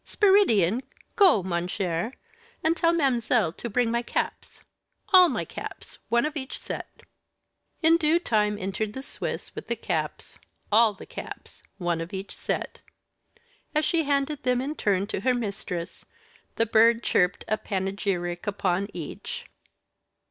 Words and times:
Spiridion, 0.03 0.81
go, 1.15 1.43
mon 1.43 1.67
cher, 1.67 2.13
and 2.63 2.75
tell 2.75 2.91
ma'amselle 2.91 3.55
to 3.57 3.69
bring 3.69 3.91
my 3.91 4.01
caps 4.01 4.63
all 5.09 5.29
my 5.29 5.45
caps, 5.45 5.99
one 6.09 6.25
of 6.25 6.35
each 6.35 6.57
set." 6.57 7.03
In 7.83 7.97
due 7.97 8.17
time 8.17 8.57
entered 8.57 8.93
the 8.93 9.03
Swiss, 9.03 9.53
with 9.53 9.67
the 9.67 9.75
caps 9.75 10.39
all 10.71 10.95
the 10.95 11.05
caps 11.05 11.61
one 11.77 12.01
of 12.01 12.13
each 12.15 12.35
set. 12.35 12.81
As 13.75 13.85
she 13.85 14.05
handed 14.05 14.41
them 14.41 14.59
in 14.59 14.73
turn 14.73 15.05
to 15.05 15.19
her 15.19 15.35
mistress, 15.35 16.07
the 16.55 16.65
Bird 16.65 17.03
chirped 17.03 17.45
a 17.47 17.55
panegyric 17.59 18.47
upon 18.47 18.87
each. 18.95 19.45